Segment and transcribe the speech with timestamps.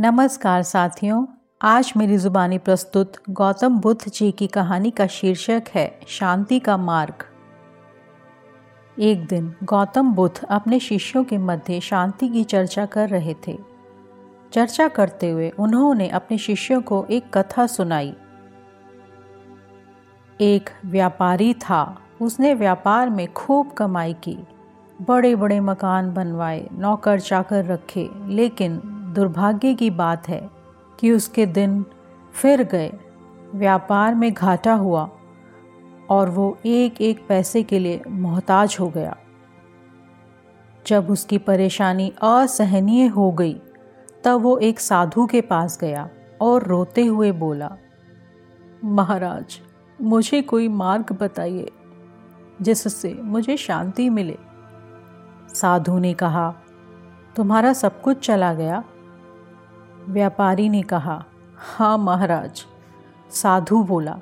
[0.00, 1.26] नमस्कार साथियों,
[1.62, 7.14] आज मेरी ज़ुबानी प्रस्तुत गौतम बुद्ध जी की कहानी का शीर्षक है, शांति का मार्ग।
[9.00, 13.58] एक दिन गौतम बुद्ध अपने शिष्यों के मध्य शांति की चर्चा कर रहे थे।
[14.52, 18.14] चर्चा करते हुए उन्होंने अपने शिष्यों को एक कथा सुनाई।
[20.40, 24.38] एक व्यापारी था, उसने व्यापार में खूब कमाई की।
[25.02, 30.50] बड़े बड़े मकान बनवाए नौकर चाकर रखे, लेकिन दुर्भाग्य की बात है
[31.00, 31.84] कि उसके दिन
[32.32, 32.92] फिर गए।
[33.54, 35.10] व्यापार में घाटा हुआ
[36.10, 39.16] और वो एक एक पैसे के लिए मोहताज हो गया।
[40.86, 43.60] जब उसकी परेशानी असहनीय हो गई,
[44.24, 46.08] तब वो एक साधु के पास गया
[46.40, 47.76] और रोते हुए बोला,
[48.84, 49.60] महाराज,
[50.02, 51.70] मुझे कोई मार्ग बताइए
[52.62, 54.38] जिससे मुझे शांति मिले।
[55.54, 56.54] साधु ने कहा,
[57.36, 58.84] तुम्हारा सब कुछ चला गया
[60.08, 61.24] व्यापारी ने कहा
[61.58, 62.64] हाँ महाराज।
[63.30, 64.18] साधु बोला,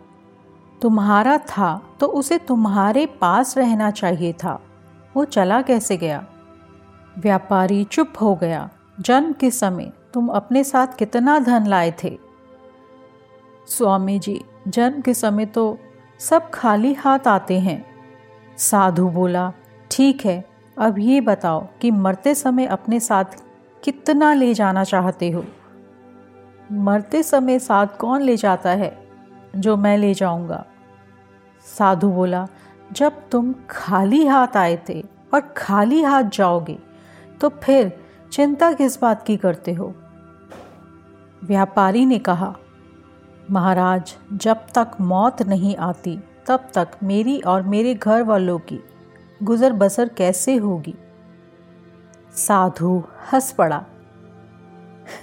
[0.82, 4.60] तुम्हारा था तो उसे तुम्हारे पास रहना चाहिए था।
[5.16, 6.26] वो चला कैसे गया?
[7.18, 8.68] व्यापारी चुप हो गया।
[9.00, 12.18] जन्म के समय तुम अपने साथ कितना धन लाए थे?
[13.68, 15.78] स्वामी जी, जन्म के समय तो
[16.20, 17.84] सब खाली हाथ आते हैं।
[18.58, 19.52] साधु बोला,
[19.90, 20.44] ठीक है,
[20.78, 23.24] अब ये बताओ कि मरते समय अपने साथ
[23.82, 25.44] कितना ले जाना चाहते हो?
[26.72, 28.96] मरते समय साथ कौन ले जाता है,
[29.56, 30.64] जो मैं ले जाऊँगा?
[31.66, 32.46] साधु बोला,
[32.92, 35.02] जब तुम खाली हाथ आए थे
[35.34, 36.78] और खाली हाथ जाओगे
[37.40, 37.92] तो फिर
[38.32, 39.94] चिंता किस बात की करते हो?
[41.44, 42.54] व्यापारी ने कहा,
[43.50, 48.78] महाराज, जब तक मौत नहीं आती, तब तक मेरी और मेरे घर वालों की
[49.42, 50.94] गुजर बसर कैसे होगी?
[52.34, 53.84] साधु हंस पड़ा।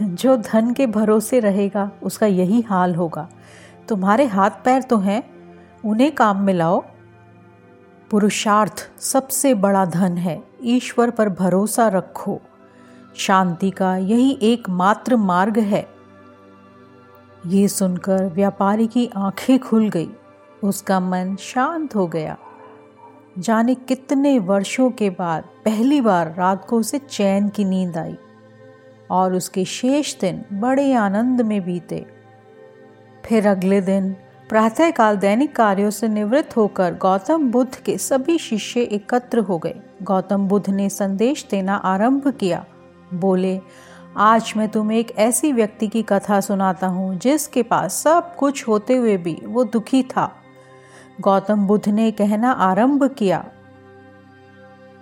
[0.01, 3.29] जो धन के भरोसे रहेगा, उसका यही हाल होगा।
[3.87, 5.23] तुम्हारे हाथ पैर तो हैं,
[5.85, 6.83] उन्हें काम में लाओ।
[8.11, 12.41] पुरुषार्थ सबसे बड़ा धन है, ईश्वर पर भरोसा रखो।
[13.15, 15.87] शांति का यही एकमात्र मार्ग है।
[17.47, 20.09] ये सुनकर व्यापारी की आँखें खुल गई,
[20.63, 22.37] उसका मन शांत हो गया।
[23.39, 28.17] जाने कितने वर्षों के बाद पहली बार रात को उसे चैन की नींद आई।
[29.13, 32.05] और उसके शेष दिन बड़े आनंद में बीते।
[33.25, 34.15] फिर अगले दिन
[34.49, 40.47] प्रातःकाल दैनिक कार्यों से निवृत्त होकर गौतम बुद्ध के सभी शिष्य एकत्र हो गए। गौतम
[40.47, 42.65] बुद्ध ने संदेश देना आरंभ किया।
[43.13, 43.61] बोले,
[44.17, 48.95] आज मैं तुम्हें एक ऐसी व्यक्ति की कथा सुनाता हूँ, जिसके पास सब कुछ होते
[48.95, 50.35] हुए भी वो दुखी था।
[51.21, 53.45] गौतम बुद्ध ने कहना आरंभ किया।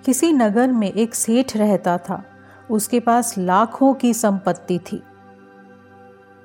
[0.06, 2.24] किसी नगर में एक सेठ रहता था।
[2.72, 5.04] उसके पास लाखों की संपत्ति थी।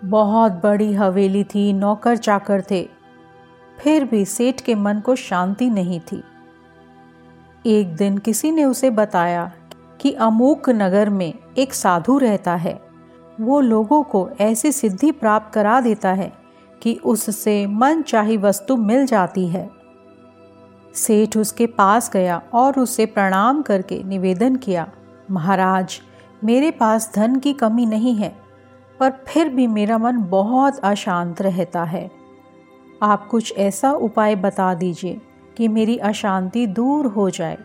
[0.05, 2.89] बहुत बड़ी हवेली थी, नौकर चाकर थे।
[3.81, 6.23] फिर भी सेठ के मन को शांति नहीं थी।
[7.67, 9.53] एक दिन किसी ने उसे बताया
[10.01, 12.81] कि अमूक नगर में एक साधु रहता है।
[13.41, 16.33] वो लोगों को ऐसी सिद्धि प्राप्त करा देता है
[16.83, 19.71] कि उससे मन चाही वस्तु मिल जाती है।
[20.95, 24.89] सेठ उसके पास गया और उसे प्रणाम करके निवेदन किया,
[25.31, 26.01] महाराज
[26.45, 28.37] मेरे पास धन की कमी नहीं है,
[29.01, 32.11] पर फिर भी मेरा मन बहुत अशांत रहता है।
[33.03, 35.21] आप कुछ ऐसा उपाय बता दीजिए
[35.57, 37.59] कि मेरी अशांति दूर हो जाए।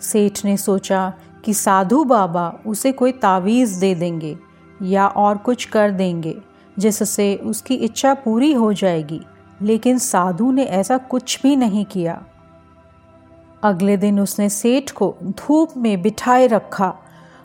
[0.00, 1.12] सेठ ने सोचा
[1.44, 4.38] कि साधु बाबा उसे कोई तावीज़ दे देंगे
[4.82, 6.36] या और कुछ कर देंगे,
[6.78, 9.20] जिससे उसकी इच्छा पूरी हो जाएगी,
[9.62, 12.22] लेकिन साधु ने ऐसा कुछ भी नहीं किया।
[13.62, 16.94] अगले दिन उसने सेठ को धूप में बिठाए रखा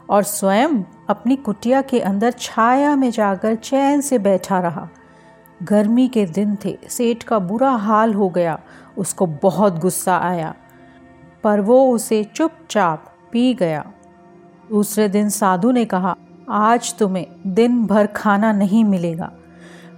[0.10, 4.90] और स्वयं अपनी कुटिया के अंदर छाया में जाकर चैन से बैठा रहा।
[5.64, 8.60] गर्मी के दिन थे, सेठ का बुरा हाल हो गया,
[8.98, 10.56] उसको बहुत गुस्सा आया,
[11.44, 13.92] पर वो उसे चुपचाप पी गया।
[14.70, 16.16] दूसरे दिन साधु ने कहा,
[16.50, 19.32] आज तुम्हें दिन भर खाना नहीं मिलेगा।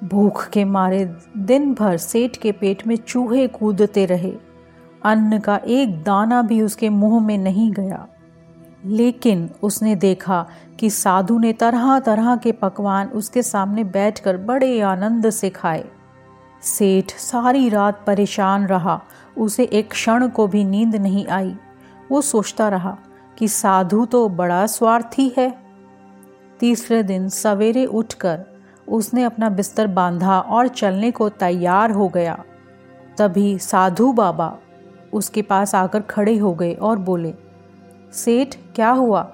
[0.03, 4.33] भूख के मारे दिन भर सेठ के पेट में चूहे कूदते रहे।
[5.05, 8.07] अन्न का एक दाना भी उसके मुँह में नहीं गया।
[8.85, 10.45] लेकिन उसने देखा
[10.79, 15.85] कि साधु ने तरह तरह के पकवान उसके सामने बैठकर बड़े आनंद से खाए।
[16.61, 19.01] सेठ सारी रात परेशान रहा।
[19.37, 21.55] उसे एक क्षण को भी नींद नहीं आई।
[22.11, 22.97] वो सोचता रहा
[23.37, 25.59] कि साधु तो बड़ा स्वार्थी है।
[26.59, 28.45] तीसरे दिन सवेरे उठकर
[28.87, 32.43] उसने अपना बिस्तर बांधा और चलने को तैयार हो गया।
[33.17, 34.57] तभी साधु बाबा
[35.13, 37.33] उसके पास आकर खड़े हो गए और बोले
[38.13, 39.31] सेठ, क्या हुआ?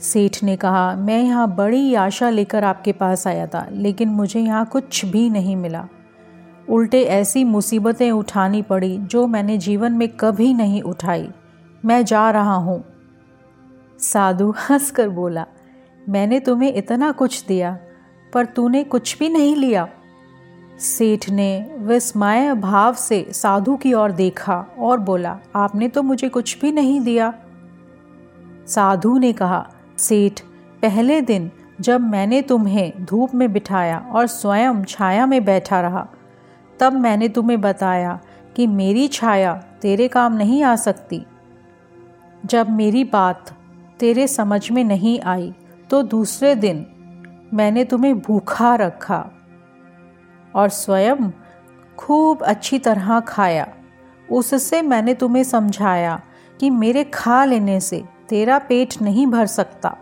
[0.00, 4.66] सेठ ने कहा, मैं यहाँ बड़ी आशा लेकर आपके पास आया था, लेकिन मुझे यहाँ
[4.66, 5.88] कुछ भी नहीं मिला।
[6.70, 11.28] उल्टे ऐसी मुसीबतें उठानी पड़ी, जो मैंने जीवन में कभी नहीं उठाई।
[11.84, 12.84] मैं जा रहा हूँ।
[13.98, 15.46] साधु हंसकर बोला,
[16.08, 17.78] मैंने तुम्हें इतना कुछ दिया,
[18.34, 19.88] पर तूने कुछ भी नहीं लिया?
[20.80, 26.60] सेठ ने विस्मय भाव से साधु की ओर देखा और बोला, आपने तो मुझे कुछ
[26.60, 27.34] भी नहीं दिया।
[28.66, 29.66] साधु ने कहा,
[29.98, 30.40] सेठ,
[30.82, 31.50] पहले दिन
[31.80, 36.06] जब मैंने तुम्हें धूप में बिठाया और स्वयं छाया में बैठा रहा,
[36.80, 38.20] तब मैंने तुम्हें बताया
[38.56, 41.24] कि मेरी छाया तेरे काम नहीं आ सकती।
[42.44, 43.52] जब मेरी बात
[44.00, 45.54] तेरे समझ में नहीं आई
[45.90, 46.86] तो दूसरे दिन
[47.54, 49.30] मैंने तुम्हें भूखा रखा
[50.54, 51.30] और स्वयं
[51.98, 53.66] खूब अच्छी तरह खाया।
[54.30, 56.20] उससे मैंने तुम्हें समझाया
[56.60, 59.96] कि मेरे खा लेने से तेरा पेट नहीं भर सकता।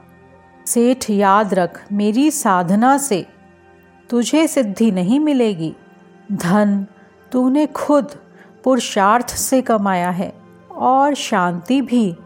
[0.67, 3.27] सेठ, याद रख, मेरी साधना से
[4.11, 5.77] तुझे सिद्धि नहीं मिलेगी।
[6.33, 6.87] धन,
[7.33, 8.11] तूने खुद
[8.65, 10.35] पुरुषार्थ से कमाया है
[10.73, 12.17] और शांति भी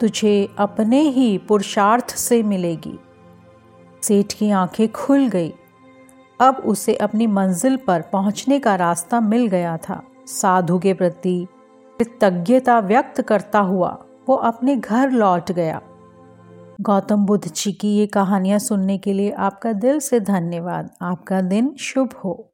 [0.00, 2.98] तुझे अपने ही पुरुषार्थ से मिलेगी।
[4.02, 5.54] सेठ की आँखें खुल गई।
[6.40, 11.46] अब उसे अपनी मंजिल पर पहुँचने का रास्ता मिल गया था। साधु के प्रति
[11.98, 15.80] कृतज्ञता व्यक्त करता हुआ वो अपने घर लौट गया।
[16.80, 21.74] गौतम बुद्ध जी की ये कहानियाँ सुनने के लिए आपका दिल से धन्यवाद। आपका दिन
[21.78, 22.49] शुभ हो।